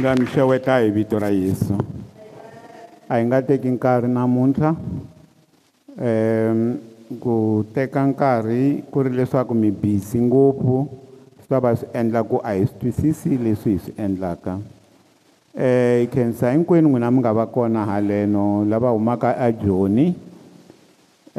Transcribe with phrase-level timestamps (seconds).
[0.00, 1.72] nga mi xeweta hi vito ra yesu
[3.08, 4.74] a hi nga teki nkarhi namuntlha
[5.96, 6.60] um
[7.18, 10.84] ku teka nkarhi ku ri leswaku mi busy ngopfu
[11.40, 14.64] swi ta va swi endla ku a hi swi twisisi leswi hi swi endlaka um
[15.56, 20.16] eh, khensa hinkwenu n'wina mi nga va kona haleno lava humaka ajoni um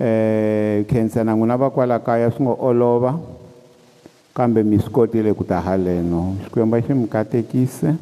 [0.04, 3.14] eh, khensa na n'wina va kwala kaya swi nga olova
[4.34, 7.94] kambe mi swi kotile ku ta haleno xikwembu xi mi katekise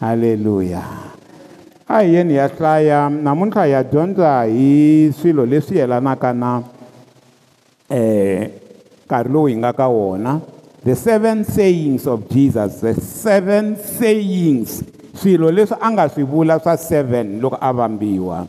[0.00, 0.82] haleluya
[1.88, 6.62] a hi yeni ya hlaya namuntlha hi ya dyondza hi swilo leswi yelanaka na
[7.90, 8.46] um
[9.06, 10.40] nkarhi lowu hi nga ka wona
[10.84, 14.82] the seven sayings of jesus the seven sayings
[15.14, 18.46] swilo leswi a nga swi vula swa seven loko a vambiwa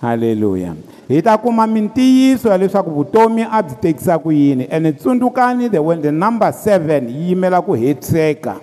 [0.00, 0.74] halleluya
[1.08, 5.82] hi ta kuma mintiyiso ya leswaku vutomi a byi tekisa ku yini ene tsundzukani the
[5.82, 8.60] when the number seven yi yimela ku hetseka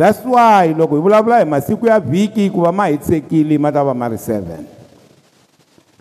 [0.00, 3.70] that's why loko hi vulavula hi masiku ya vhiki ku va ma hi tshekile ma
[3.72, 4.64] ta va ma ri seven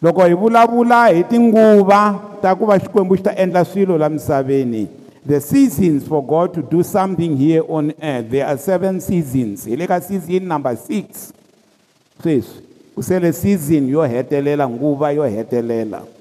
[0.02, 2.00] loko hi vulavula hi tinguva
[2.42, 4.88] ta ku va xikwembu xi ta endla swilo laha misaveni
[5.28, 9.76] the seasons for god to do something here on earth there are seven seasons hi
[9.76, 11.34] le ka season number six
[12.22, 12.64] sweswi
[12.96, 16.19] ku sele season yo hetelela nguva yo hetelela so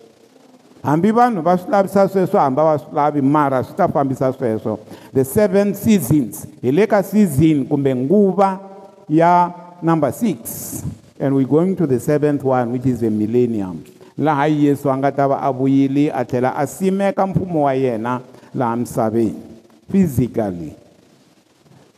[0.83, 4.79] hambi vanhu va swi lavisa sweswo hamba va swi lavi mara swi ta fambisa sweswo
[5.15, 8.59] the seven seasons hi le ka season kumbe nguva
[9.09, 10.83] ya number six
[11.21, 13.85] and we going to the seventh one which is the millennium
[14.19, 18.21] laha yesu a nga ta va a vuyile a tlhela a simeka mfumo wa yena
[18.55, 19.35] laha misaveni
[19.93, 20.73] physically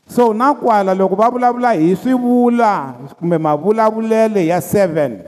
[0.09, 5.19] so na kwala loko va vulavula hi swivula kumbe mavulavulelo ya seven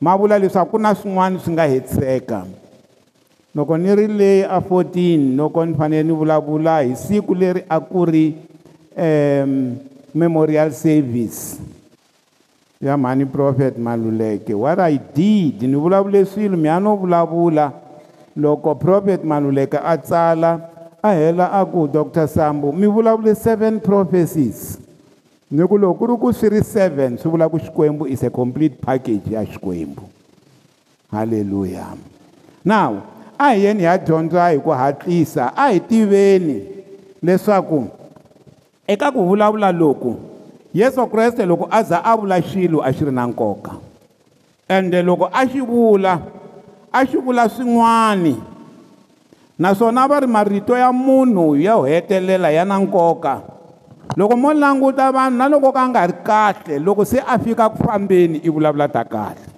[0.00, 2.44] ma vula leswaku ku na swin'wana swi nga hetiseka
[3.54, 7.80] loko ni ri le a 14 loko ni fanele ni vulavula hi siku leri a
[7.80, 8.34] ku ri
[8.98, 9.76] um
[10.14, 11.60] memorial service
[12.80, 17.72] ya mhani prophet maluleke what i did ni vulavule swilo mi a no vulavula
[18.36, 20.68] loko prophet maluleke a tsala
[21.02, 24.78] a hela a ku dr sambu mi vulavule seven prophecies
[25.50, 28.30] ni ku loko ku ri ku swi ri seven swi vula ku xikwembu is a
[28.30, 30.02] complete package ya xikwembu
[31.12, 31.86] halleluya
[32.64, 36.62] now a hi yeni hi ya dyondza hi ku hatlisa a hi tiveni
[37.22, 37.90] leswaku
[38.86, 40.16] eka ku vulavula loku
[40.74, 43.72] yesu kreste loko a za a vula xilo a xi ri na nkoka
[44.68, 46.20] ende loko a xi vula
[46.92, 48.34] a xi vula swin'wani
[49.58, 53.42] naswona va ri marito ya munhu yo hetelela ya na nkoka
[54.16, 57.82] loko mo languta vanhu na loko ka nga ri kahle loko se a fika ku
[57.82, 59.53] fambeni i vulavula ta kahle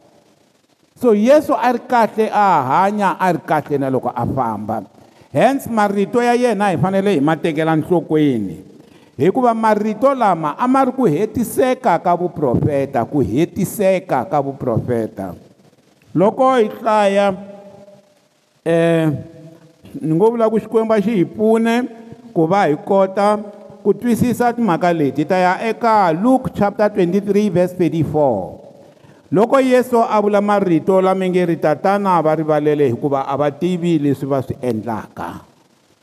[0.99, 4.85] so yesu a ri kahle a hanya a ri kahle na loko a famba
[5.33, 8.65] hence marito ya yena hi fanele hi ma tekela nhlokweni
[9.17, 15.35] hikuva marito lama a ma ri ku hetiseka ka vuprofeta ku hetiseka ka vuprofeta
[16.15, 17.29] loko hi hlaya
[18.65, 19.17] um
[20.01, 21.75] ni ngo vula ku xikwembu xi hi pfune
[22.33, 23.37] ku va hi kota
[23.85, 28.66] ku twisisa timhaka leti ta ya eka luke chapter 23 verse 34
[29.33, 33.99] loko yesu a vula marito lami nge ri tatana va rivalele hikuva a va tivi
[33.99, 35.41] leswi va swi endlaka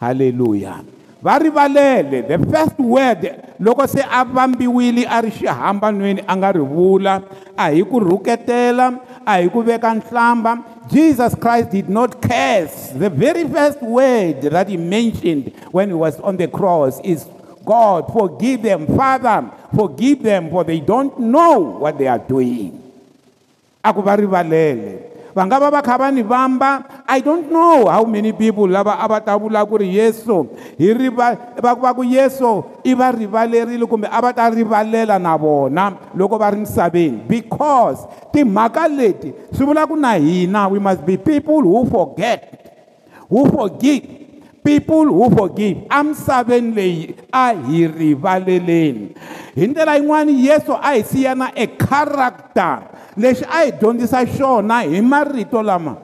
[0.02, 0.84] halleluya
[1.24, 6.60] va rivalele the first word loko se a vambiwile a ri xihambanweni a nga ri
[6.60, 7.22] vula
[7.58, 10.58] a hi ku rhuketela a hi ku veka nhlamba
[10.92, 16.20] jesus christ did not curse the very first word that he mentioned when he was
[16.20, 17.24] on the cross is
[17.64, 22.82] god forgive them father forgive them for they don't know what they are doing
[23.84, 24.92] aku va rivalele
[25.36, 28.96] va nga va va kha va ni vamba i don't know how many people lava
[28.96, 30.38] a va ta vula ku ri yesu
[30.80, 31.28] hi riva
[31.60, 36.50] va ku yesu i va rivalerile kumbe a va ta rivalela na vona loko va
[36.56, 41.84] ri misaveni because timhaka leti swi vula ku na hina we must be people who
[41.92, 42.40] forget
[43.28, 44.23] who forgive
[44.66, 49.12] people who forgive amisaveni leyi a hi rivaleleni
[49.56, 52.80] hi ndlela yin'wana yesu a hi siyana e character
[53.18, 55.96] lexi a hi dyondzisa xona hi marito lama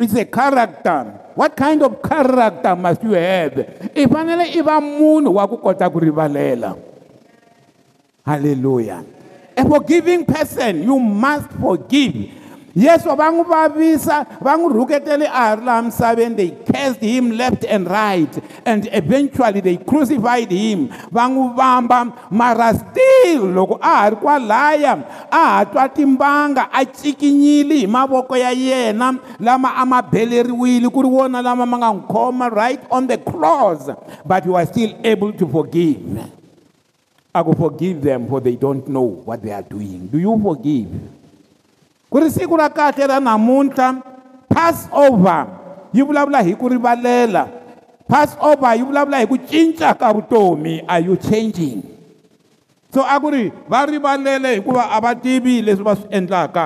[0.00, 5.34] is a character what kind of character must you have i fanele i va munhu
[5.36, 6.74] wa ku kota ku rivalela
[8.26, 9.04] halleluya
[9.56, 12.39] a forgiving person you must forgive
[12.76, 17.64] yesu va n'wi vavisa va n'wi rhuketele a ri laha misaveni they cast him left
[17.68, 24.08] and right and eventually they crucified him va n'wi vamba mara still loko a ha
[24.10, 24.94] ri kwalaya
[25.30, 31.02] a ha twa timbanga a cikinyile hi mavoko ya yena lama a ma beleriwile ku
[31.02, 33.90] ri wona lama ma nga n'wi khoma right on the cross
[34.24, 35.98] but he was still able to forgive
[37.34, 40.88] i ku forgive them for they don't know what they are doing do you forgive
[42.10, 43.88] ku ri siku ra kahle ra namuntlha
[44.50, 45.46] passover
[45.94, 47.46] yi vulavula hi ku rivalela
[48.10, 51.78] passover yi vulavula hi ku cinca ka vutomi a you changing
[52.90, 56.64] so a ku ri va rivalele hikuva a va tivi leswi va swi endlaka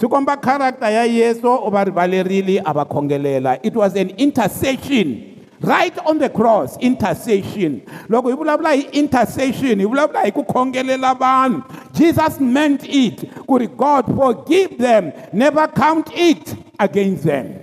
[0.00, 5.35] swi komba charakta ya yesu u va rivalerile a va khongelela it was an intersection
[5.60, 7.80] right on the cross intercession
[8.12, 11.62] loko hi vulavula hi intercession hi vulavula hi ku khongelela vanhu
[11.96, 16.44] jesus meant it ku ri god forgive them never count it
[16.78, 17.56] against them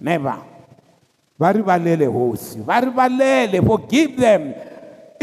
[0.00, 0.36] never
[1.38, 4.52] va rivalele hosi va rivalele forgive them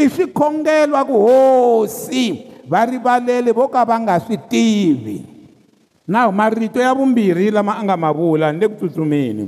[0.00, 2.24] i swikhongelwa ku hosi
[2.66, 5.18] va rivalele vo ka va nga swi tivi
[6.10, 9.44] na marito ya vumbirhi lama a nga ma vula ni le ku tsutsumeni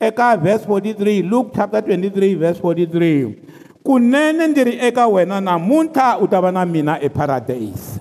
[0.00, 3.34] eka verse 43 luke chapter 23 verse 43
[3.84, 8.00] kunene ndiri eka wena namuntlha u ta va na mina eparadise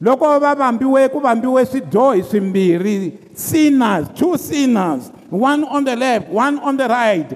[0.00, 6.58] loko va vambiwe ku vambiwe swidyohi swimbirhi sinners two sinners one on the left one
[6.58, 7.26] on the right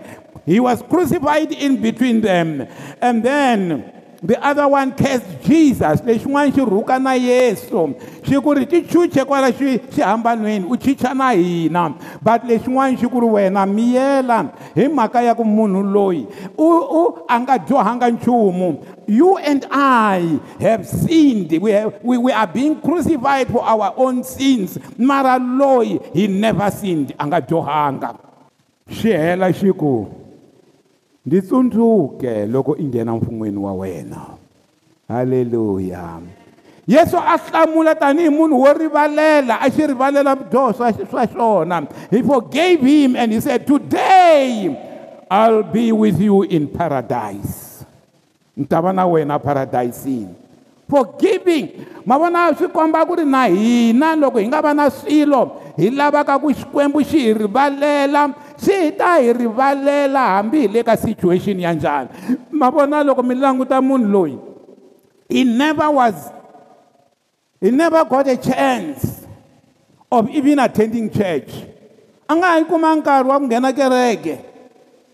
[0.46, 2.66] he was crucified in between them
[3.00, 3.84] and then
[4.23, 7.94] the other one cast jesus lexin'wana xi rhuka na yesu
[8.26, 13.20] xi ku ri tichuche kwala xi xihambanweni u chicha na hina but lexin'wana xi ku
[13.20, 16.26] ri wena miyela hi mhaka ya ku munhu loyi
[16.59, 22.32] u u a nga dyohanga nchumu you and i have sinned we, have, we, we
[22.32, 28.19] are being crucified for our own sins mara loyi hi never sinned a nga dyohanga
[28.91, 30.11] xi hela xi ku
[31.28, 34.16] ndzi tsundzuke loko i nghena mfun'wini wa wena
[35.08, 36.19] halleluya
[36.86, 41.76] yesu a hlamula tanihi munhu wo rivalela a xi rivalela swidyoho swa xona
[42.10, 44.72] he forgave him and he said today
[45.30, 47.84] i'll be with you in paradise
[48.56, 50.32] ni ta va na wena paradisini
[50.90, 51.69] forgiving
[52.06, 55.90] ma vona swi komba ku ri na hina loko hi nga va na swilo hi
[55.92, 61.60] lavaka ku xikwembu xi hi rivalela swi ta hi rivalela hambi hi le ka situation
[61.60, 62.08] ya njhani
[62.50, 64.38] ma vona loko mi languta munhu loyi
[65.28, 66.14] he never was
[67.60, 69.22] he never got a chance
[70.10, 71.50] of even attending church
[72.28, 74.34] a nga yi kuma nkarhi wa ku nghena kereke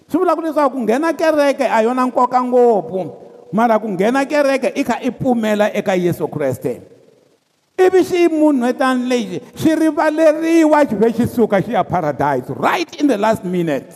[0.09, 3.13] swi vula ku leswaku ku nghena kereke a yona nkoka ngopfu
[3.53, 6.94] mara ku nghena kereke i kha i pfumela eka yesu kreste
[7.79, 13.09] ivi xi munhwetani lexi xi rivaleriwa xi ve xi suka xi ya paradise right in
[13.11, 13.91] the last minute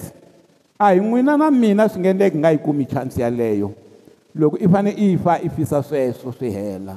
[0.81, 3.71] a hi n'wina na mina swi nge endleki nga yi kumi chansi yeleyo
[4.35, 6.97] loko i fane i fa i fisa sweswo swi hela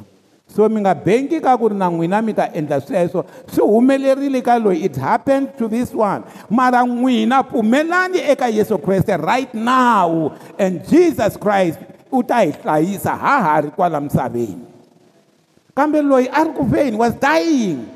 [0.55, 4.41] so mi nga benki ka ku ri na n'wina mi ta endla sweswo swi humelerile
[4.41, 10.33] ka loyi it happened to this one mara n'wina pfumelani eka yesu kreste right now
[10.57, 11.77] and jesus christ
[12.11, 14.70] u ta hi hlayisa ha ha ri kwala misaveni
[15.75, 17.87] kambe loyi a ri ku feni was dying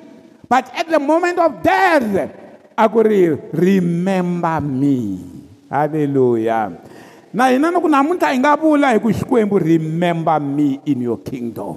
[0.47, 2.31] but at the moment of death
[2.75, 5.19] a ku ri remember me
[5.67, 6.71] halleluya
[7.35, 11.75] na hina loko namuntlha hi nga vula hi ku xikwembu remember me in your kingdom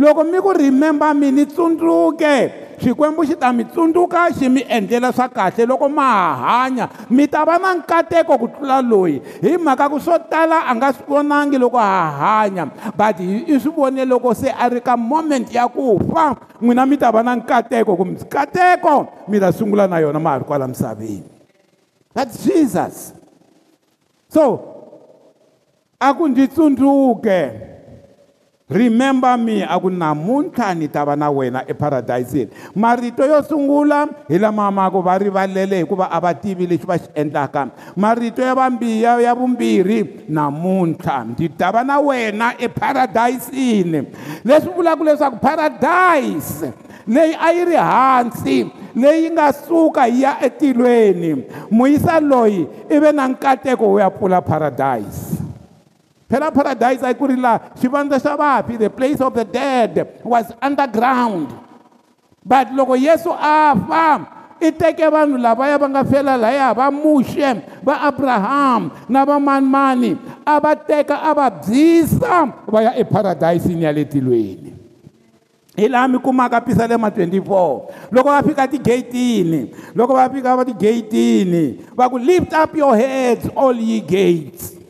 [0.00, 5.12] loko mi ku remember me ni tsundzuke xikwembu xi ta mi tsundzuka xi mi endlela
[5.14, 6.34] swa kahle loko ma ha
[6.66, 10.74] hanya mi ta va na nkateko ku tlula loyi hi mhaka ku swo tala a
[10.76, 12.64] nga swi vonangi loko ha hanya
[12.98, 16.96] but i swi vone loko se a ri ka moment ya ku fa n'wina mi
[16.98, 20.66] ta va na nkateko ku mikateko mi ta sungula na yona ma ha ri kwala
[20.66, 21.22] misaveni
[22.14, 23.14] that jesus
[24.28, 24.58] so
[26.02, 27.70] a ku ndzi tsundzuke
[28.72, 34.38] remember me a ku namuntlha ni ta va na wena eparadayisini marito yo sungula hi
[34.40, 38.54] lama ma ku va rivalele hikuva a va tivi lexi va xi endlaka marito ya
[38.56, 44.00] vambiya ya vumbirhi namuntlha ndzi ta va na wena eparadayisini
[44.44, 46.72] leswi vulaka leswaku paradise
[47.06, 48.56] leyi a yi ri hansi
[48.96, 54.40] leyi nga suka yi ya etilweni muyisa loyi i ve na nkateko wo ya pfula
[54.40, 55.41] paradise
[56.32, 60.20] phela paradise a yi ku ri laha xivandla xa vafi the place of the dead
[60.24, 61.52] was underground
[62.44, 64.24] but loko yesu a fa
[64.60, 67.52] i teke vanhu lavaya va nga fela laya va muxe
[67.84, 70.16] va abraham na vamanimani
[70.48, 72.34] a va teka a va byisa
[72.72, 74.72] va ya eparadayisini ya le tilweni
[75.76, 79.60] hi laha mi kumaka pisalema 24 loko va fika tigeyitini
[79.94, 81.64] loko va fika va tigeyitini
[81.96, 84.80] va ku lift up your heads all ye gates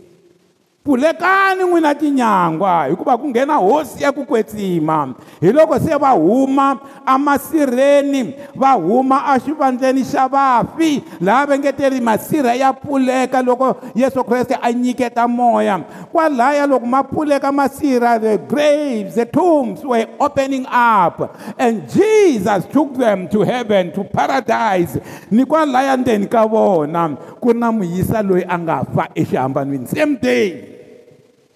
[0.85, 6.79] pfulekani n'wina tinyangwa hikuva ku nghena hosi ya ku kwetsima hi loko se va huma
[7.07, 14.59] amasirheni va huma axivandleni xa vafi laha va ngeteri masirha ya pfuleka loko yesu kreste
[14.63, 15.79] a nyiketa moya
[16.13, 22.93] kwalaya loko ma pfuleka masirha the graves the tombs were opening up and jesus took
[22.99, 24.99] them to heaven to paradise
[25.31, 27.09] ni kwalaya ndzeni ka vona
[27.41, 30.72] ku ri na muyisa loyi a nga fa exihambanweni same day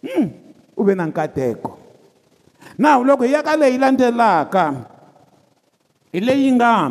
[0.07, 0.29] Mm.
[0.79, 1.75] Ube na nkateko.
[2.79, 4.65] Now loko hi ya ka leyi landzelaka
[6.13, 6.91] hi leyi nga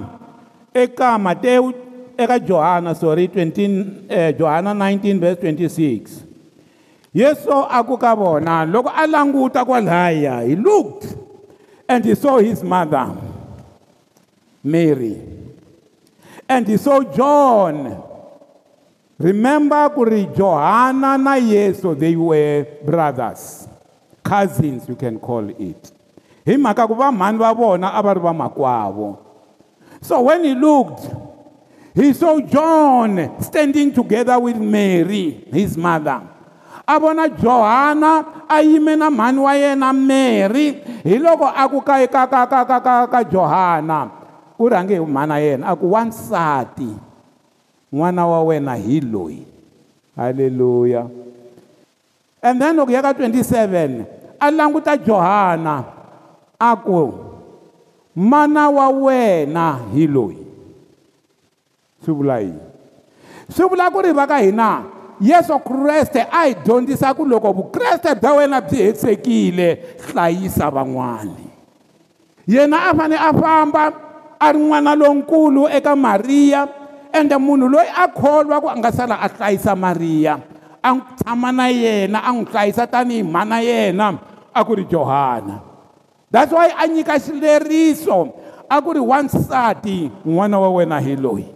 [0.73, 1.69] eka Mateu
[2.17, 7.13] eka Johana sorry 20 eh, Johana 19 verse 26.
[7.15, 11.05] Yeso akuka bona loko a languta kwa laya he looked
[11.87, 13.05] and he saw his mother
[14.63, 15.21] Mary
[16.49, 17.73] and he saw John
[19.19, 23.67] remember ku ri johana na yesu they were brothers
[24.23, 25.81] cousins you can call it
[26.43, 29.17] hi mhaka ku vamhani va vona a va ri vamakwavo
[30.03, 31.07] so when he looked
[31.95, 36.19] he saw john standing together with mary his mother
[36.85, 40.67] a vona johana a yime na mhani wa yena mary
[41.07, 44.11] hi loko a ku kayikakakakaka johana
[44.59, 47.14] ku rhange hi mhana yena a ku wansati
[47.95, 49.47] n'wana wa wena hi loyi
[50.19, 51.07] halleluya
[52.43, 55.87] and then loko ya ka 27 a languta johana
[56.59, 57.15] a ku
[58.11, 60.43] mana wa wena hi loyi
[62.03, 62.59] swi vula yini
[63.47, 64.69] swi vula ku ri va ka hina
[65.23, 69.67] yesu kreste a hi dyondzisa ku loko vukreste bya wena byi hetisekile
[70.11, 71.47] hlayisa van'wani
[72.43, 73.83] yena a fanele a famba
[74.43, 76.83] a ri n'wana lonkulu eka mariya
[77.15, 80.35] ende munhu loyi a kholwa ku a nga sala a hlayisa mariya
[80.83, 84.07] a n'wi tshama na yena a n'wi hlayisa tanihi mhana yena
[84.51, 85.55] a ku ri johana
[86.29, 88.35] that's why a nyika xileriso
[88.67, 91.47] a ku ri wansati n'wana wa wena hi loyi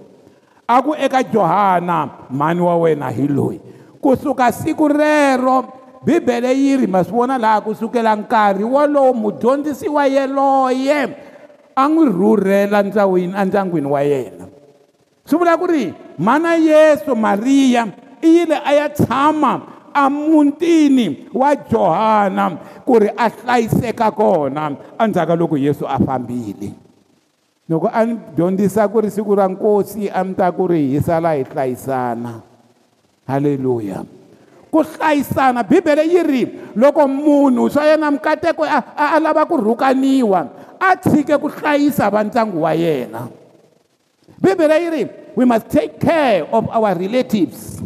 [0.63, 3.59] a ku eka johana mhani wa wena hi loyi
[3.99, 5.67] kusuka siku rero
[6.07, 10.99] bibele yi ri ma swi vona laha kusukela nkarhi wolowo mudyondzisi wa yeloye
[11.75, 14.38] a n'wi rhurhela ndyawini endyangwini wa yena
[15.29, 17.85] swi vula ku ri mhana yesu mariya
[18.25, 19.53] i yile a ya tshama
[19.93, 22.45] amuntini wa johana
[22.81, 26.73] ku ri a hlayiseka kona endzhaku loko yesu a fambile
[27.69, 30.97] loko a ni dyondzisa ku ri siku ra nkosi a mi ta ku ri hi
[30.97, 32.41] sala hi hlayisana
[33.29, 34.01] halleluya
[34.73, 36.41] ku hlayisana bibele yi ri
[36.73, 40.41] loko munhu swa yena mikateko a lava ku rhukaniwa
[40.81, 43.21] a tshike ku hlayisa va ndyangu wa yena, yena
[44.41, 45.03] bibhele yi ri
[45.35, 47.81] we must take care of our relatives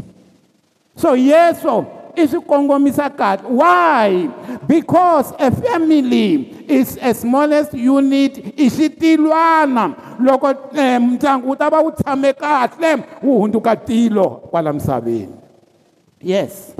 [0.95, 4.29] so yesu i swi kongomisa kahle why
[4.69, 11.81] because a family is a smallest unit i xitilwana loko eh, ndyangu wu ta va
[11.81, 15.35] wu tshame kahle wu hundzuka tilo kwala misaveni
[16.21, 16.75] yes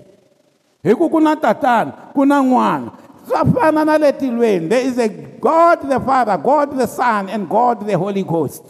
[0.84, 2.92] hi ku ku na tatana ku na n'wana
[3.28, 5.10] swa fana na le tilweni there is a
[5.42, 8.64] god the father god the son and god the holy ghost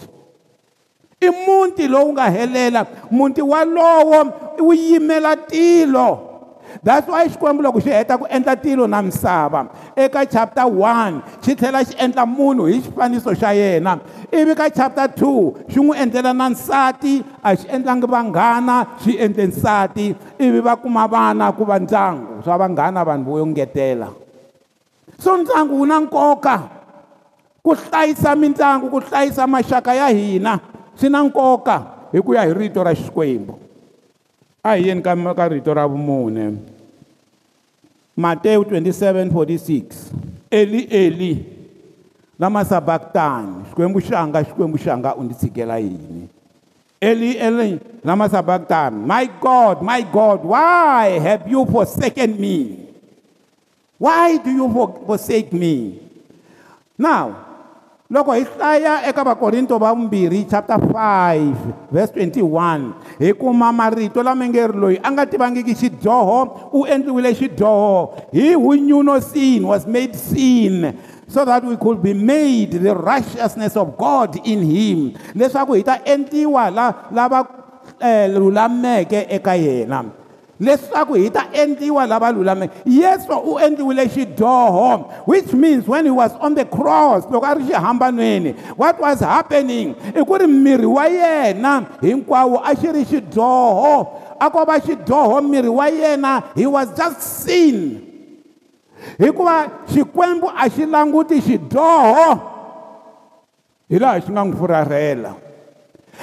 [1.24, 4.20] i muti lowu nga helela muti walowo
[4.60, 6.30] wu yimela tilo
[6.84, 11.52] that's why xikwembu loko xi heta ku endla tilo na misava eka chapter 1 xi
[11.56, 14.00] tlhela xi endla munhu hi xifaniso xa yena
[14.34, 19.46] ivi ka chapter 2 xi n'wi endlela na nsati a xi endlangi vanghana xi endle
[19.48, 20.06] nsati
[20.40, 24.08] ivi va kuma vana ku va ndyangu swa vanghana vanhu vo yo ngetela
[25.22, 26.56] so ndyangu wu na nkoka
[27.64, 31.84] ku hlayisa mindyangu ku hlayisa maxaka ya hina swi na nkoka
[32.14, 33.58] hi ku ya hi rito ra xikwembu
[34.64, 36.58] a hi yeni kaka rito ra vumune
[38.18, 40.14] matewu 2746
[40.54, 41.32] eli eli
[42.40, 46.30] lama sabakitani xikwembu xanga xikwembu xanga u ndzi tshikela yini
[47.02, 52.78] eli eli lama sabakitani my god my god why have you forsaken me
[53.98, 54.70] why do you
[55.08, 56.00] forsake me
[56.98, 57.43] now
[58.14, 64.46] loko hi hlaya eka vakorinto va vumbirhi chapter 5 verse 21 hi kuma marito lama
[64.50, 69.66] nge ri loyi a nga tivangiki xidyoho u endliwile xidyoho he who knew no sin
[69.66, 70.94] was made sin
[71.26, 74.98] so that we could be made the righteousness of god in him
[75.34, 76.70] leswaku hi ta endliwa
[77.12, 77.40] lava
[78.00, 80.06] eh, lulameke eka yena
[80.64, 86.32] leswaku hi ta endliwa lava lulameke yesu u endliwile xidyoho which means when he was
[86.40, 91.06] on the cross loko a ri xihambanweni what was happening i ku ri miri wa
[91.06, 94.08] yena hinkwawo a xi ri xidyoho
[94.40, 98.02] a ko va xidyoho miri wa yena he was just seen
[99.20, 102.28] hikuva xikwembu a xi languti xidyoho
[103.90, 105.34] hi laha xi nga n'wi furarhela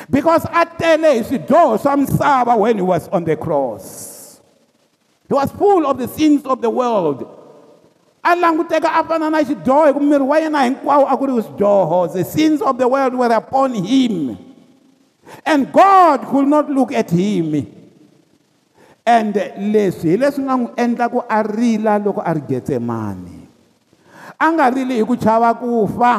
[0.09, 4.17] because a tele hi swidyoho swa misava when he was on the cross
[5.31, 7.23] he was full of the sins of the world
[8.23, 11.33] a languteka a fana na xidyoho hi ku miri wa yena hinkwawo a ku ri
[11.39, 14.37] swidyoho the sins of the world were upon him
[15.47, 17.63] and god could not look at him
[19.07, 19.35] and
[19.71, 23.39] leswi hi leswi nga n'wi endla ku a rila loko a ri getsemani
[24.37, 26.13] a nga rili hi ku chava ku fa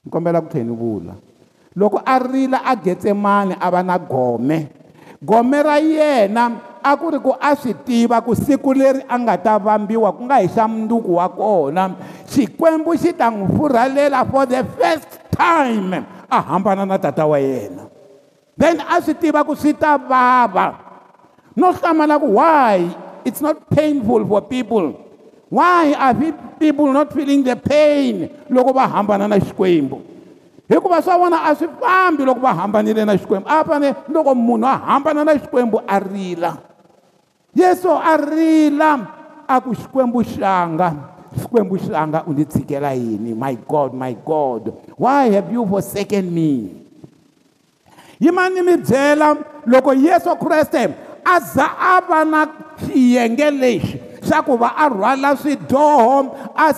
[0.00, 1.12] ni kombela ku tlhe ni vula
[1.76, 4.72] loko a rila a getsemani a va na gome
[5.22, 9.14] gome ra yena yeah, a ku ri ku a swi tiva ku siku leri a
[9.16, 11.94] nga ta vambiwa ku nga hi xa munduku wa kona
[12.26, 15.94] xikwembu xi ta n'wi furhalela for the first time
[16.26, 17.86] a hambana na tata wa yena
[18.58, 20.74] then a swi tiva ku swi ta vava
[21.54, 22.82] no hlamala ku why
[23.22, 24.98] it's not painful for people
[25.54, 30.02] why are we people not feeling the pain loko va hambana na xikwembu
[30.70, 34.64] hikuva swa vona a swi fambi loko va hambanile na xikwembu a fanele loko munhu
[34.66, 36.71] a hambana na xikwembu a rila
[37.56, 38.98] yesu a rila
[39.48, 40.88] a ku xikwembu xanga
[41.36, 46.72] xikwembu xanga u ni tshikela yini my god my god why have you forsaken me
[48.20, 49.36] yimani mi byela
[49.68, 50.94] loko yesu kreste
[51.24, 52.40] a za a va na
[52.82, 56.18] xiyenge lexi xa ku va a rhwala swidyoho
[56.56, 56.72] a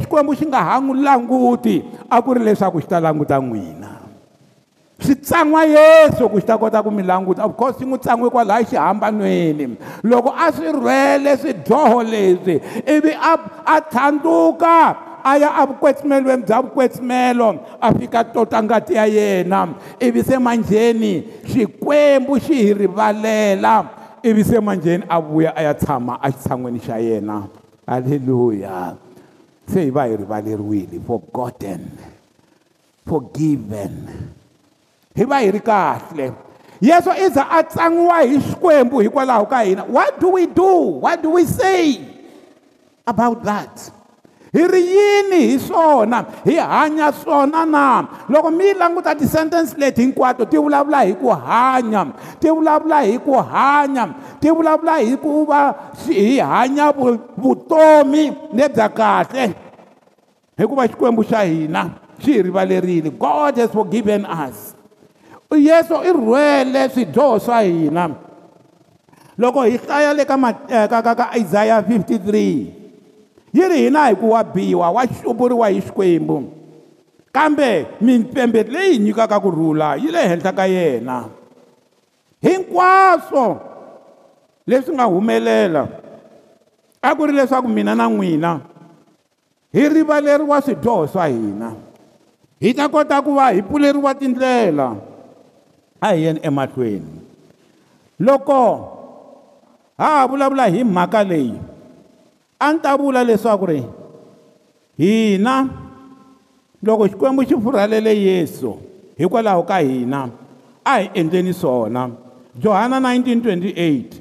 [0.00, 1.76] xikwembu xi nga ha n'wi languti
[2.10, 3.83] a ku ri leswaku xi ta languta n'wina
[5.04, 8.32] swi tsan'wa yesu ku xi ta kota ku mi languta of course swi n'wi tsan'we
[8.32, 9.76] kwalaya xihambanweni
[10.08, 12.54] loko a swi rhwele swidyoho leswi
[12.88, 13.32] ivi a
[13.76, 14.72] a tlhandluka
[15.20, 17.48] a ya evukwetsimelweni bya vukwetsimelo
[17.84, 19.68] a fika tota ngati ya yena
[20.00, 21.12] ivi se manjheni
[21.52, 23.74] xikwembu xi hi rivalela
[24.22, 27.36] ivi se manjheni a vuya a ya tshama exitshan'weni xa yena
[27.86, 28.96] halleluya
[29.68, 31.80] se hi va hi rivaleriwile forgotten
[33.06, 33.92] forgiven
[35.16, 36.24] hi va hi ri kahle
[36.84, 40.70] yeso i za a tsangiwa hi xikwembu hikwalaho ka hina what do we do
[41.06, 42.00] what do we say
[43.06, 43.90] about that
[44.54, 47.84] hi ri yini hi swona hi hanya swona na
[48.28, 52.06] loko mi languta ti-sentence leti hinkwato ti vulavula hi ku hanya
[52.40, 54.10] ti vulavula hi ku hanya
[54.40, 55.62] ti vulavula hi ku va
[56.06, 56.90] hi hanya
[57.38, 59.54] vutomi lebya kahle
[60.58, 61.82] hikuva xikwembu xa hina
[62.18, 64.73] xi hi rivalerile god has forgiven us
[65.56, 68.10] yesu i rhwele swidyoho swa hina
[69.38, 70.36] loko hi hlaya le ka
[70.70, 72.36] eh, isaya 53
[73.52, 76.52] yi ri hina hi ku wa biwa wa xupuriwa hi xikwembu
[77.32, 81.24] kambe mimpembe leyi nyikaka kurhula yi le henhla ka yena
[82.42, 83.60] hinkwaswo
[84.66, 85.88] leswi nga humelela
[87.02, 88.60] a ku ri leswaku mina na n'wina
[89.72, 91.72] hi rivaleriwa swidyoho swa hina
[92.60, 94.94] hi ta kota ku va hi pfuleriwa tindlela
[96.04, 97.20] a hi yeni emahlweni
[98.20, 98.56] loko
[99.98, 101.54] ha ha vulavula hi mhaka leyi
[102.60, 103.80] a ni ta vula leswaku ri
[105.00, 105.68] hina
[106.82, 108.76] loko xikwembu xi pfurhalele yesu
[109.16, 110.28] hikwalaho ka hina
[110.84, 112.10] a hi endleni swona
[112.60, 114.20] johana 1928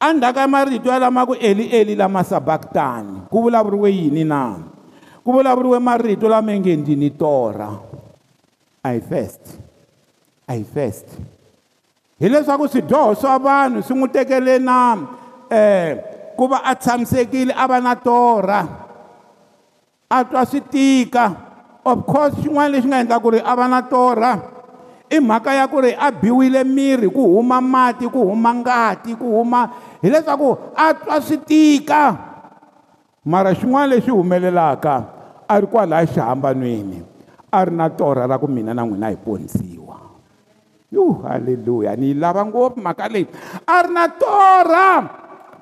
[0.00, 4.56] a ndzhaku ya marito ya lama ku eli eli lama sabaktani ku vulavuriwe yini na
[5.24, 7.68] ku vulavuriwe marito lama nge ndzi ni torha
[8.82, 9.63] i first
[10.46, 11.06] a hi first
[12.20, 15.00] hileswaku swidyoho swa vanhu swi n'wi tekele na um
[15.50, 15.90] eh,
[16.36, 18.60] ku va a tshamisekile a va na torha
[20.10, 21.24] a twa swi tika
[21.84, 24.32] of course xin'wana lexi nga endla ku ri a va na torha
[25.10, 29.24] i mhaka ya ku ri a biwile miri ku huma mati ku huma ngati ku
[29.36, 29.62] huma
[30.02, 32.02] hileswaku a twa swi tika
[33.24, 34.94] mara xin'wana lexi humelelaka
[35.48, 37.00] a ri kwalaya xihambanweni
[37.50, 39.73] a ri na torha ra ku mina na n'wina hi pondzile
[40.94, 43.26] yo uh, halleluya ni yi lava ngopfu mhaka leyi
[43.66, 44.88] a ri na torha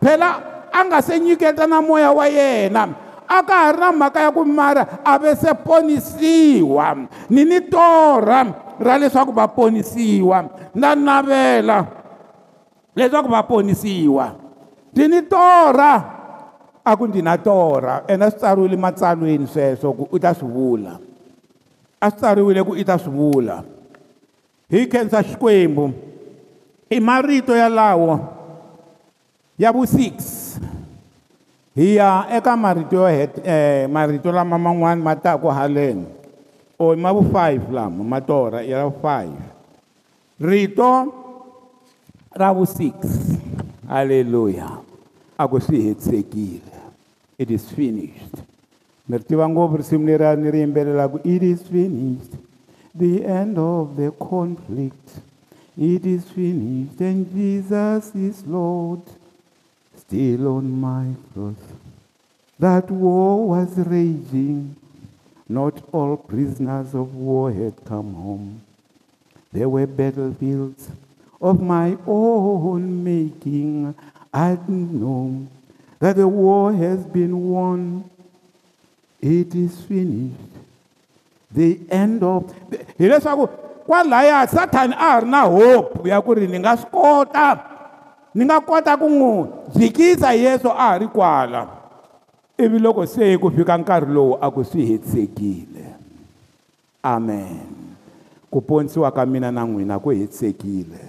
[0.04, 0.28] phela
[0.68, 2.84] a nga se nyiketa na moya wa yena
[3.24, 6.86] a ka ha ri na mhaka ya ku mara a ve se ponisiwa
[7.32, 8.40] ni ni torha
[8.78, 10.38] ra leswaku va ponisiwa
[10.76, 11.86] na navela
[12.94, 14.36] leswaku va ponisiwa
[14.94, 15.92] ni ni torha
[16.84, 20.94] a ku ndzi na torha ene swi tsariwile matsalweni sweswo ku u ta swi vula
[22.02, 23.56] a swi tsariwile ku i ta swi vula
[24.72, 25.84] hi khensa xikwembu
[26.88, 28.14] i marito yalawo
[29.60, 33.08] ya vu 6 hi ya eka marito yo
[33.52, 36.08] eh, marito lama man'wani ma taku haleni
[36.80, 38.96] or ma vu 5 lama ma torha ya vu
[40.40, 40.88] 5 rito
[42.32, 44.72] ra vu 6 halleluya
[45.36, 46.72] a ku swi hetisekile
[47.36, 48.40] it is finished
[49.08, 52.32] mi ri tiva ngopfu risimu leriya ni ri yimbelelaku it is finished
[52.94, 55.10] the end of the conflict.
[55.78, 59.00] It is finished and Jesus is Lord,
[59.96, 61.56] still on my cross.
[62.58, 64.76] That war was raging.
[65.48, 68.60] Not all prisoners of war had come home.
[69.52, 70.88] There were battlefields
[71.40, 73.94] of my own making.
[74.32, 75.46] I didn't know
[75.98, 78.08] that the war has been won.
[79.20, 80.40] It is finished
[81.54, 82.44] they end up
[82.98, 83.48] hileswaku
[83.86, 87.60] kwalaya sathani a ha ri na hope ya ku ri ni nga swi kota
[88.34, 91.68] ni nga kota ku n'wi dzikisa yesu a ha ri kwala
[92.58, 95.84] ivi loko se ku fika nkarhi lowu a ku swi hetisekile
[97.02, 97.60] amen
[98.50, 101.02] ku ponisiwa ka mina na n'wina ku hetisekile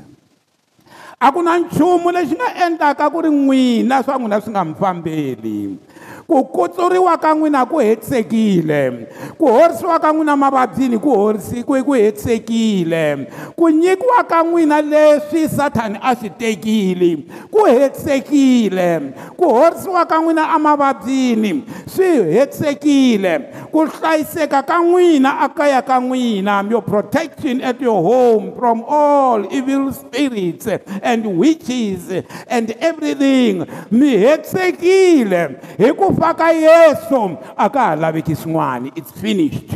[1.23, 4.73] a ku na nchumu lexi nga endlaka ku ri n'wina swa n'wina swi nga mi
[4.75, 5.79] fambeli
[6.28, 9.08] ku kutsuriwa ka n'wina ku hetisekile
[9.38, 15.50] ku horisiwa ka n'wina mavabyini ku horisi ku ku hetisekile ku nyikiwa ka n'wina leswi
[15.50, 24.64] sathani a swi tekile ku hetisekile ku horisiwa ka n'wina amavabyini swi hetisekile ku hlayiseka
[24.64, 30.68] ka n'wina a kaya ka n'wina your protection at your home from all evil spirits
[31.04, 32.08] and witches
[32.48, 39.12] and everything mi hetisekile hi ku kufa ka yesu a ka ha laveki swin'wana it's
[39.12, 39.73] finished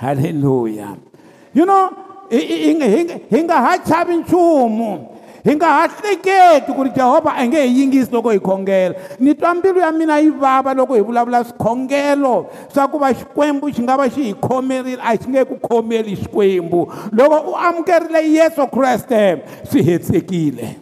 [0.00, 0.98] halleluya
[1.52, 1.90] you know
[2.30, 5.06] hi nga ha chavi nchumu
[5.44, 9.34] hi nga ha hleketi ku ri jehovha a nge hi yingisi loko hi khongela ni
[9.34, 13.82] twa mbilu ya mina yi vava loko hi vulavula swikhongelo swa ku va xikwembu xi
[13.82, 18.66] nga va xi hi khomerile a xi nge ku khomeli xikwembu loko u amukerile yesu
[18.74, 20.76] kreste swi hetsekile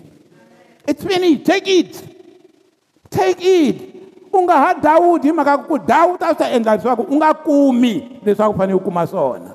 [0.87, 2.05] it's finished take it
[3.11, 3.88] take it
[4.33, 7.31] u nga ha dawudi hi mhaka ku dawuda a swi ta endla leswaku u nga
[7.47, 7.93] kumi
[8.25, 9.55] leswaku u fanele u kuma swona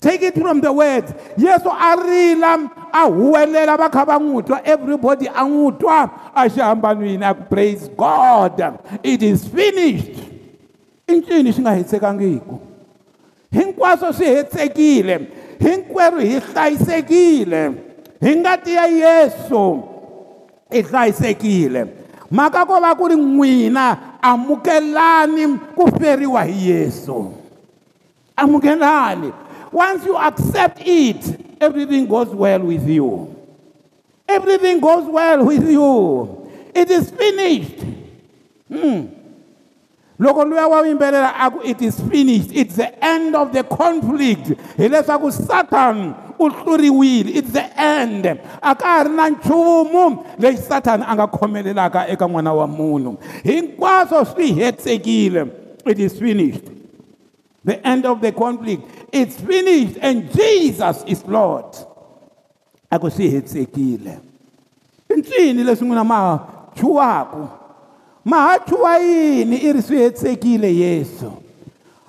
[0.00, 2.54] take it from the words yesu a rila
[2.92, 5.98] a huwelela va kha va n'wi twa everybody a n'wi twa
[6.34, 10.18] a xihambanweni a ku praise god it is finished
[11.08, 12.58] i ncini xi nga hetsekangiku
[13.50, 15.14] hinkwaswo swi hetsekile
[15.60, 17.72] hinkwerhu hi hlayisekile
[18.20, 19.82] hi ngati ya yesu
[20.70, 22.03] i hlayisekile
[22.34, 27.30] mhaka ko va ku ri n'wina amukelani ku feriwa hi yesu
[28.36, 29.30] amukelani
[29.70, 31.22] once you accept it
[31.62, 33.30] everything goes well with you
[34.26, 35.92] everything goes well with you
[36.74, 37.78] it is finished
[38.66, 39.06] hmm.
[40.18, 44.58] loko luya wa yimbelela a ku it is finished it's the end of the conflict
[44.74, 48.26] hileswaku satan u hluriwile its the end
[48.62, 53.12] a ka ha ri na nchumu lexi sathana a nga khomelelaka eka n'wana wa munhu
[53.48, 55.42] hinkwaswo swi hetsekile
[55.86, 56.66] it is finished
[57.64, 61.72] the end of the conflict its finished and jesus is lord
[62.90, 64.14] a ku swi hetsekile
[65.10, 66.20] i ncini leswi n'wina ma
[66.74, 67.48] chuwaku
[68.24, 71.32] ma ha chuwa yini i ri swi hetsekile yesu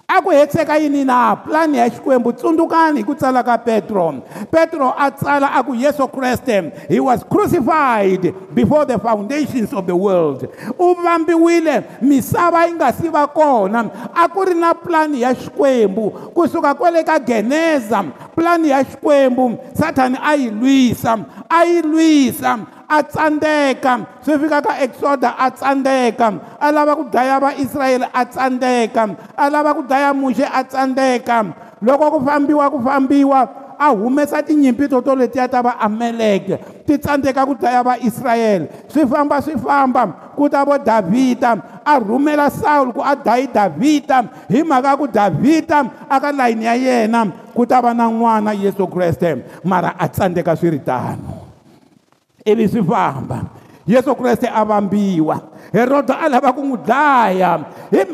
[0.08, 4.14] a ku hetiseka yini na pulani ya xikwembu tsundzukani hi ku tsala ka petro
[4.52, 8.22] petro a tsala a ku yesu kreste he was crucified
[8.54, 10.46] before the foundations of the world
[10.80, 16.10] u vambiwile misava yi nga si va kona a ku ri na pulani ya xikwembu
[16.38, 18.04] kusuka kwale ka geneza
[18.36, 21.18] pulani ya xikwembu sathani a yi lwisa
[21.50, 26.28] a yi lwisa a tsandeka swi fika ka exoda a tsandeka
[26.62, 29.04] a lava ku dlaya vaisrayele a tsandeka
[29.38, 31.38] a lava ku dlaya muxe a tsandeka
[31.82, 33.42] loko ku fambiwa ku fambiwa
[33.76, 39.38] a humesa tinyimpi to to letiya ta vaameleke ti tsandzeka ku dlaya vaisrayele swi famba
[39.44, 44.94] swi famba ku ta vo davhida a rhumela sawulo ku a dayi davhida hi mhaka
[44.96, 49.42] ya ku davhida a ka layini ya yena ku ta va na n'wana yesu kreste
[49.66, 51.45] mara a tsandzeka swi ri tano
[52.46, 53.42] ivi swi famba
[53.88, 55.42] yesu kreste a vambiwa
[55.74, 57.52] herodo a lava ku n'wi dlaya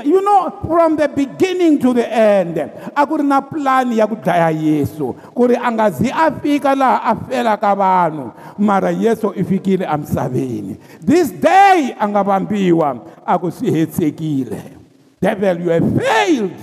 [0.04, 2.56] you know from the beginning to the end
[2.96, 6.28] a ku ri na pulani ya ku dlaya yesu ku ri a nga zi a
[6.32, 8.26] fika laha a felaka vanhu
[8.60, 12.90] mara yesu i fikile emisaveni this day a nga vambiwa
[13.28, 14.76] a ku swi hetsekile
[15.24, 16.56] devil you have failed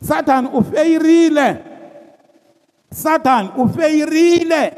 [0.00, 1.56] satan u feyirile
[2.92, 4.74] satan u feyirile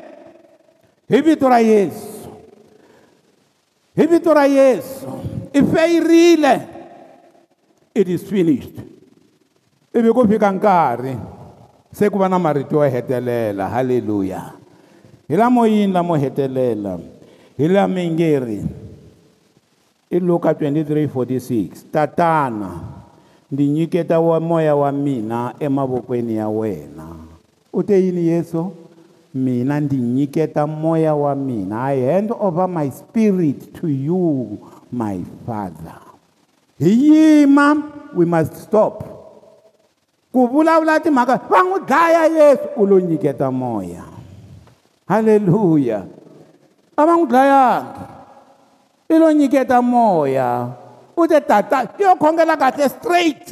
[1.11, 2.08] hi vito ra yesu
[4.01, 5.11] hi vito ra yesu
[5.51, 6.53] i feyirile
[8.01, 8.79] it is finished
[9.91, 11.19] ivi ku fika nkarhi
[11.91, 14.55] se ku va na marito yo hetelela halleluya
[15.27, 16.95] hi lamo yini lamo hetelela
[17.59, 18.61] hi lami nge ri
[20.15, 22.71] i luka 2346 tatana
[23.51, 27.19] ndzi nyiketa wa moya wa mina emavokweni ya wena
[27.75, 28.88] u te yini yesu so?
[29.35, 34.59] mina ndzi nyiketa moya wa mina i hand over my spirit to you
[34.93, 36.01] my father
[36.81, 37.83] hi yima
[38.17, 39.05] we must stop
[40.33, 44.05] ku vulavula timhaka va n'wi dlaya yesu u lo nyiketa moya
[45.09, 46.07] halleluya
[46.97, 48.05] a va n'wi dlayanga
[49.13, 50.71] i lo nyiketa moya
[51.17, 53.45] u te tatana yo khongela kahle straight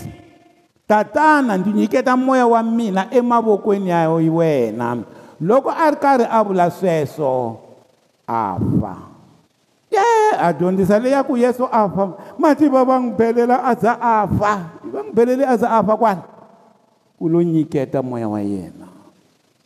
[0.88, 4.96] tatana ndzi nyiketa moya wa mina emavokweni ya wena
[5.42, 7.60] loko a ri karhi a vula sweswo
[8.28, 8.94] a fa
[9.92, 10.00] ye
[10.36, 14.80] a dyondzisa leya ku yesu a fa mativa va n'wi belela a za a fa
[14.84, 16.22] va n'wi belele a za a fa kwani
[17.20, 18.88] u lo nyiketa moya wa yena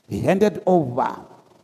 [0.08, 1.14] he handed over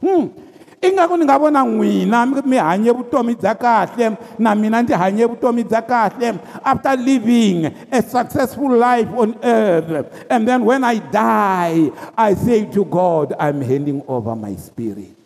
[0.02, 0.45] hmm
[0.80, 5.64] ingaku ni nga vona n'wina mi hanye vutomi bya kahle na mina ndzi hanye vutomi
[5.64, 12.30] bya kahle after living a successful life on earth and then when i die i
[12.36, 15.16] say to god i'm handing over my spirit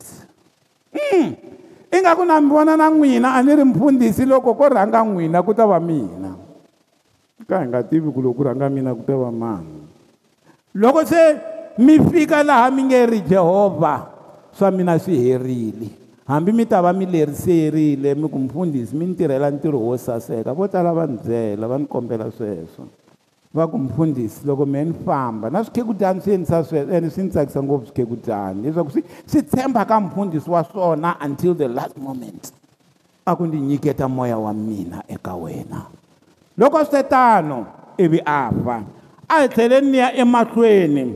[0.95, 1.35] mm.
[1.91, 5.51] ingaku na mi vona na n'wina a ni ri mpfundhisi loko ko rhanga n'wina ku
[5.51, 6.39] ta va mina
[7.51, 9.83] ka hi nga tivi ku loko ku rhanga mina ku ta va mani
[10.79, 11.21] loko se
[11.83, 14.20] mi fika laha mi nge ri jehovha
[14.59, 15.89] swa mina swi herile
[16.27, 20.53] hambi mi ta va mi leriserile mi ku mfundhisi mi ni tirhela ntirho wo saseka
[20.53, 22.89] vo tala va ni byela va ni kombela sweswo
[23.55, 27.29] va ku mfundhisi loko mehe ni famba na swikhegutani swi endlisa sweswo ene swi ni
[27.29, 32.53] tsakisa ngopfu swikhegutani leswaku swi swi tshemba ka mfundhisi wa swona until the last moment
[33.27, 35.87] a ku ndzi nyiketa moya wa mina eka wena
[36.59, 37.67] loko swi tano
[37.99, 38.83] ivi a fa
[39.29, 41.15] a hi tlheleni ni ya emahlweni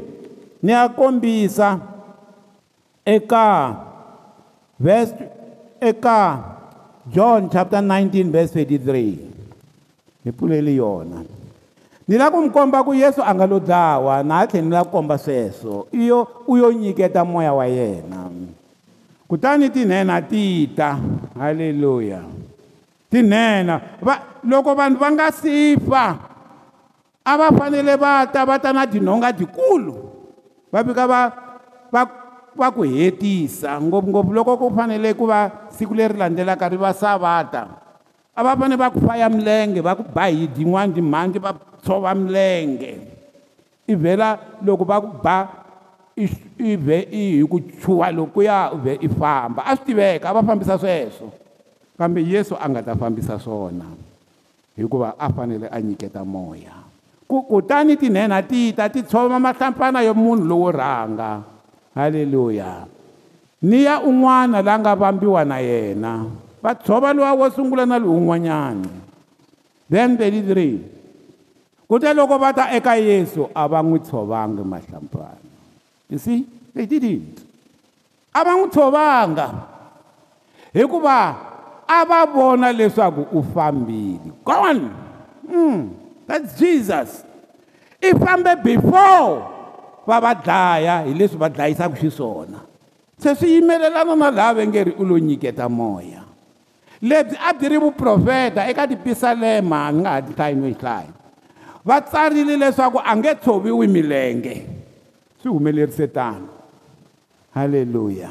[0.62, 1.81] ni ya kombisa
[3.07, 3.49] eka
[4.81, 5.12] verse
[5.77, 6.21] eka
[7.12, 11.21] John chapter 19 verse 23 hi pfuleli yona
[12.09, 14.73] ni lava ku mi komba ku yesu a nga lo dlawa na ha tlhela ni
[14.73, 18.33] lava ku komba sweswo i yo u yo nyiketa moya wa yena
[19.29, 20.97] kutani tinhenha ti ta
[21.37, 22.25] halleluya
[23.12, 26.17] tinhenha va loko vanhu va nga si fa
[27.21, 29.93] a va fanele va ta va ta na dinhonga dikulu
[30.73, 31.21] va fika va
[31.93, 32.23] va
[32.57, 37.62] va ku hetisa ngopfungopfu loko ku fanele ku va siku leri landzelaka ri va savata
[38.35, 41.51] a va fane va ku faya milenge va ku ba hi din'wani timhandzi va
[41.83, 42.90] tshova milenge
[43.90, 45.37] i vhela loko va ku ba
[46.14, 50.35] i vhe i hi ku chuha lokuya u vhe i famba a swi tiveka a
[50.40, 51.35] va fambisa sweswo
[51.99, 53.85] kambe yesu a nga ta fambisa swona
[54.79, 56.79] hikuva a fanele a nyiketa moya
[57.35, 61.51] kutani tinhenha ti ta ti tshova mahlampfana yo munhu lowo rhanga
[61.94, 62.85] haleluya
[63.62, 66.26] ni ya un'wana la nga vambiwa na yena
[66.62, 68.90] va tshova lowa wo sungula na lowun'wanyana
[69.88, 70.80] then thirty-three
[71.88, 75.48] kute loko va ta ah, eka yesu a va n'wi tshovanga mahlampani
[76.11, 77.38] you see they didn't
[78.35, 79.48] a va n'wi tshovanga
[80.74, 81.16] hikuva
[81.88, 84.90] a va vona leswaku u fambile gone
[85.46, 85.83] mm,
[86.26, 87.22] that's jesus
[88.02, 89.54] i fambe before
[90.09, 92.59] va va dlaya hi leswi va dlayisaka xiswona
[93.23, 96.21] se swi yimelelana na laha va nge ri u lo nyiketa moya
[97.09, 101.09] lebyi a byi ri vuprofeta eka tipisalema ni nga ha nhlayi no hlaya
[101.88, 104.57] va tsarile leswaku a nge tshoviwi milenge
[105.40, 106.49] swi humelerise tano
[107.57, 108.31] halleluya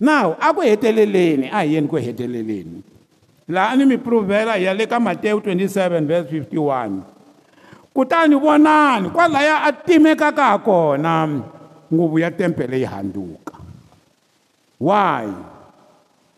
[0.00, 2.78] now a ku heteleleni a hi yeni ku heteleleni
[3.50, 7.13] laha a ni mi pruvhela hi ya le ka matewu 27 verse 51
[7.94, 11.28] kutani vonani kwalaya a timekaka ha kona
[11.94, 13.54] nguvu ya tempele yi handuka
[14.80, 15.28] why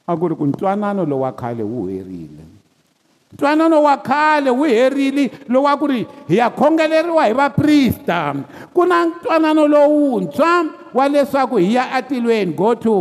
[0.06, 2.44] a ku ri ku ntwanano lowu wa khale wu herile
[3.32, 8.34] ntwanano wa khale wu herile lowu wa ku ri hi ya khongeleriwa hi vaprista
[8.76, 10.52] ku na ntwanano lowuntshwa
[10.94, 12.94] wa leswaku hi ya atilweni go to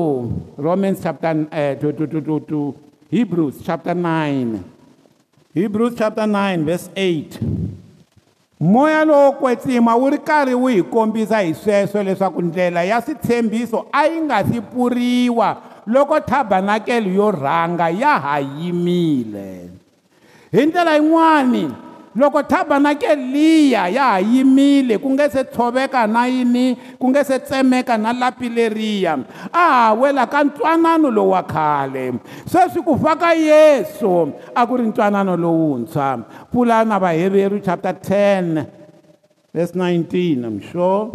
[0.58, 1.76] romans chapter uh,
[2.08, 2.74] to, to, to
[3.12, 4.56] hebrews chapter 9
[5.54, 7.82] hebrews chapter 9 verse 8
[8.66, 13.86] moya lowo kwetsima wu ri karhi wu hi kombisa hi sweswo leswaku ndlela ya switshembiso
[13.92, 19.70] a yi nga si pfuriwa loko thabanakele yo rhanga ya ha yimile
[20.52, 21.72] hi ndlela yin'wani
[22.16, 27.40] loko thabanake liya ya ha yimile ku nge se tshoveka na yini ku nge se
[27.40, 29.14] tsemeka na lapi leriya
[29.52, 32.14] a ha wela ka ntwanano lowu wa khale
[32.48, 38.66] sweswi ku fa ka yesu a ku ri ntwanano lowuntshwa pulana vaheveri chapter 10
[39.54, 41.12] verse 19 i'm sure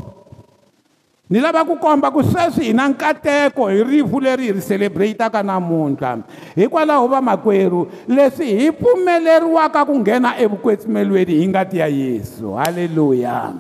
[1.31, 5.43] ni lava ku komba ku sweswi hi na nkateko hi rifu leri hi ri celebrataka
[5.47, 6.19] namuntlha
[6.59, 13.55] hikwalaho vamakwerhu leswi hi pfumeleriwaka ku nghena evukwetsimelweni hi ngati ya yesu halleluya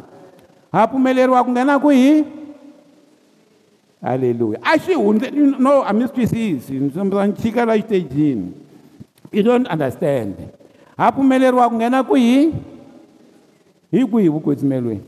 [0.74, 2.24] ha pfumeleriwa ku nghena kwihi
[4.02, 8.50] halleluya a xi hundle no a mi swi twisisi sombisa ni chikela xitejini
[9.30, 10.35] i don't understand
[10.98, 12.50] ha pfumeleriwa ku nghena kwihi
[13.94, 15.06] hi kwihi vukwetsimelweni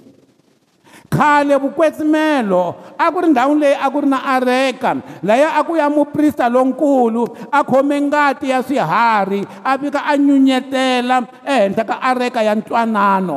[1.13, 5.77] khale vukwetsimelo a ku ri ndhawu leyi a ku ri na areka laya a ku
[5.77, 12.41] ya muprista lonkulu a khome ngati ya swiharhi a fika a nyunyetela ehenhla ka areka
[12.41, 13.37] ya ntwanano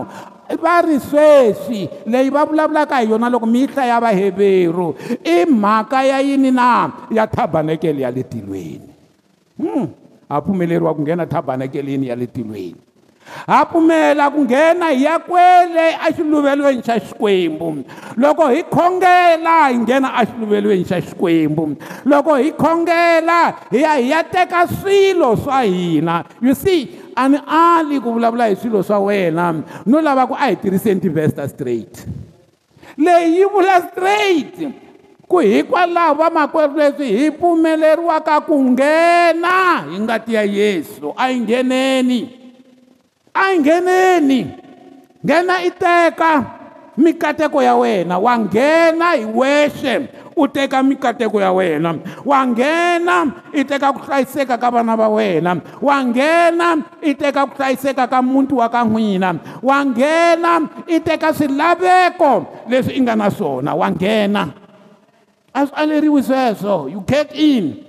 [0.64, 6.00] va ri sweswi leyi va vulavulaka hi yona loko mi yi hlaya vaheveru i mhaka
[6.08, 8.90] ya yini na ya thabanekele ya le tilweni
[9.60, 9.84] hmm.
[10.30, 12.80] a pfumeleriwa ku nghena thabanekeleni ya le tilweni
[13.50, 17.84] ha pfumela ku nghena hi ya kwele exiluvelweni xa xikwembu
[18.18, 23.40] loko hi khongela hi nghena exiluvelweni xa xikwembu loko hi khongela
[23.72, 28.46] hi ya hi ya teka swilo swa hina you see a ni ali ku vulavula
[28.48, 29.54] hi swilo swa wena
[29.86, 32.06] no lava ku a hi tirhiseni tivesta straight
[32.98, 34.70] leyi yi vula straight
[35.28, 42.45] ku hikwalaho vamakwerhu leswi hi pfumeleriwaka ku nghena hi ngati ya yesu a yi ngheneni
[43.36, 44.41] a hi ngheneni
[45.26, 46.32] nghena i teka
[46.98, 51.91] mikateko ya wena wa nghena hi wexe u teka mikateko ya wena
[52.26, 53.17] wa nghena
[53.54, 55.52] i teka ku hlayiseka ka vana va wena
[55.84, 56.69] wa nghena
[57.04, 59.30] i teka ku hlayiseka ka muti wa ka n'wina
[59.67, 60.52] wa nghena
[60.88, 64.43] i teka swilaveko leswi i nga na swona wa nghena
[65.54, 67.84] a swi aleriwi sweswo you get in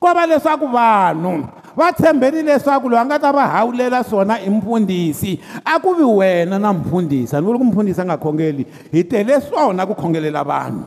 [0.00, 4.50] ko va leswaku vanhu va tshembeli leswaku loyi a nga ta va hawulela swona i
[4.50, 9.04] mpfundhisi a ku vi wena na mpfundhisa ni vuri ku mpfundhisi a nga khongeli hi
[9.04, 10.84] tele swona ku khongelela vanhu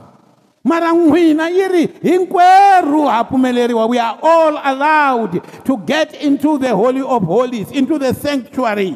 [0.64, 6.70] mara n'wina yi ri hinkwerhu ha pfumeleriwa we are all allowed to get into the
[6.74, 8.96] holy of holies into the sanctuary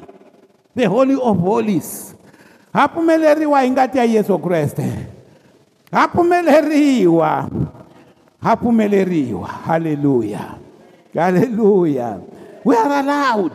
[0.75, 2.13] the holy of holies
[2.73, 4.85] ha pfumeleriwa hi ngati ya yesu kreste
[5.91, 7.49] ha pfumeleriwa
[8.43, 10.39] ha pfumeleriwa halleluya
[11.13, 12.21] Hallelujah!
[12.63, 13.53] we are allowed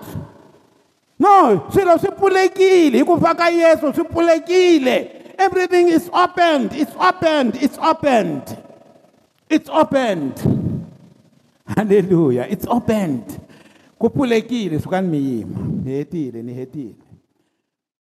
[1.18, 4.96] no swilo swi pfulekile hi ku fa ka yesu swi pfulekile
[5.38, 8.42] everything is opened it's opened it's opened
[9.50, 10.34] it's opened
[11.78, 12.46] Hallelujah!
[12.50, 13.38] it's opened
[14.00, 17.03] ku pfulekile sukani mi yima ni hetile ni hetile